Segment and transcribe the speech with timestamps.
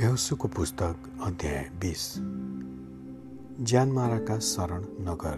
[0.00, 2.14] यहोसुको पुस्तक अध्याय बिस।
[3.64, 5.36] ज्यानमाराका शरण नगर।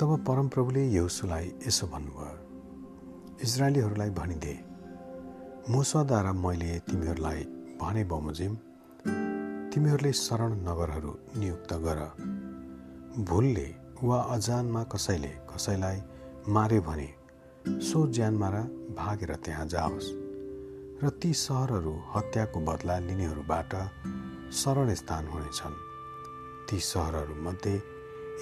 [0.00, 4.54] तब परमप्रभुले यहोसुलाई यसो भन्नुभयो इजरायलीहरूलाई भनिदे
[5.70, 7.44] मुसाद्वारा मैले तिमीहरूलाई
[7.82, 8.56] भने बमोजिम
[9.74, 12.00] तिमीहरूले शरण नगरहरू नियुक्त गर।
[13.24, 13.68] भुलले
[14.02, 16.02] वा अजानमा कसैले कसैलाई
[16.48, 17.08] मार्यो भने
[17.68, 18.62] सो ज्यानमारा
[18.96, 20.23] भागेर त्यहाँ जाओस्।
[21.02, 23.72] र ती सहरहरू हत्याको बदला लिनेहरूबाट
[24.52, 25.74] शरण स्थान हुनेछन्।
[26.70, 27.74] ती सहरहरूमध्ये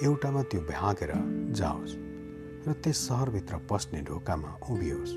[0.03, 1.11] एउटामा त्यो भागेर
[1.51, 1.95] जाओस्
[2.67, 5.13] र त्यस सहरभित्र पस्ने ढोकामा उभियोस्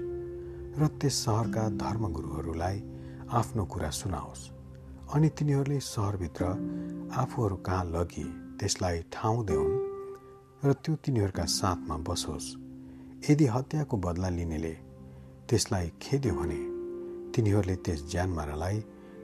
[0.80, 2.78] र त्यस सहरका धर्मगुरुहरूलाई
[3.30, 4.48] आफ्नो कुरा सुनाओस्
[5.14, 6.44] अनि तिनीहरूले सहरभित्र
[7.14, 8.24] आफूहरू कहाँ लगी
[8.58, 9.76] त्यसलाई ठाउँ देऊन्
[10.64, 12.48] र त्यो तिनीहरूका साथमा बसोस्।
[13.30, 14.74] यदि हत्याको बदला लिनेले
[15.48, 16.75] त्यसलाई खेद्यो भने
[17.36, 18.78] तिनीहरूले त्यस ज्यानमारालाई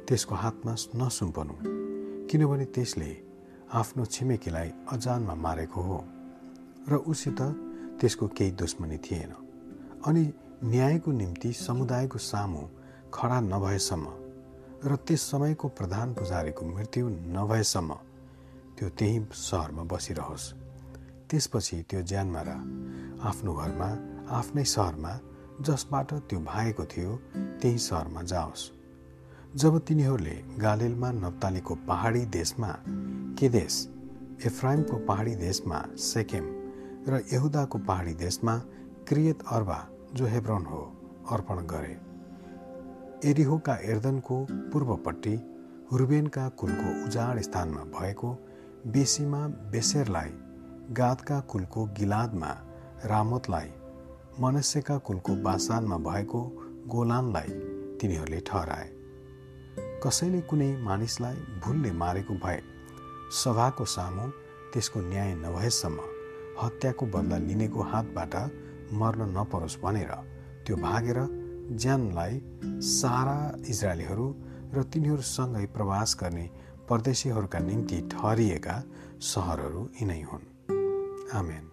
[0.08, 1.54] त्यसको हातमा नसुम्पनु
[2.28, 3.10] किनभने त्यसले
[3.80, 5.98] आफ्नो छिमेकीलाई अजानमा मारेको हो
[6.90, 7.40] र उसित
[8.00, 9.32] त्यसको केही दुश्मनी थिएन।
[10.06, 10.24] अनि
[10.64, 12.62] न्यायको निम्ति समुदायको सामु
[13.16, 14.06] खडा नभएसम्म
[14.84, 17.90] र त्यस समयको प्रधान पुजारीको मृत्यु नभएसम्म
[18.76, 20.52] त्यो त्यही सहरमा बसिरहोस्।
[21.28, 22.56] त्यसपछि त्यो ज्यानमारा
[23.28, 23.90] आफ्नो घरमा
[24.38, 25.12] आफ्नै सहरमा
[25.60, 27.16] जसबाट त्यो भागेको थियो
[27.62, 28.70] त्यही सहरमा जाओस्।
[29.56, 32.70] जब तिनीहरूले गालेलमा नप्तालीको पहाडी देशमा
[33.38, 33.74] केदेश
[34.46, 36.44] एफ्राइमको पहाडी देशमा सेकेम
[37.08, 38.56] र यहुदाको पहाडी देशमा
[39.08, 39.78] क्रियत अर्बा
[40.14, 40.82] जो हेब्रोन हो
[41.30, 41.94] अर्पण गरे।
[43.30, 45.36] एरिहोका एर्दनको पूर्वपट्टि
[45.92, 48.32] रुबेनका कुलको उजाड स्थानमा भएको
[48.86, 50.30] बेसीमा बेसेरलाई
[50.92, 52.50] गादका कुलको गिलादमा
[53.04, 53.70] रामतलाई
[54.40, 56.40] मनुष्यका कुलको बासानमा भएको
[56.88, 57.48] गोलानलाई
[58.00, 58.88] तिनीहरूले ठहराए।
[60.04, 62.60] कसैले कुनै मानिसलाई भुलले मारेको भए
[63.32, 64.26] सभाको सामु
[64.72, 65.98] त्यसको न्याय नभएसम्म
[66.62, 68.34] हत्याको बदला लिनेको हातबाट
[68.92, 70.12] मर्न नपरोस् भनेर
[70.66, 71.18] त्यो भागेर
[71.76, 72.40] ज्यानलाई
[72.80, 73.36] सारा
[73.68, 74.26] इजरायलीहरू
[74.74, 76.50] र तिनीहरूसँगै प्रवास गर्ने
[76.88, 78.82] परदेशीहरूका निम्ति ठहरिएका
[79.20, 80.50] सहरहरू यिनै हुन्।
[81.32, 81.71] आमेन।